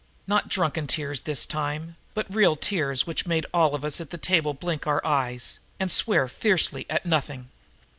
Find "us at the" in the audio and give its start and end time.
3.85-4.17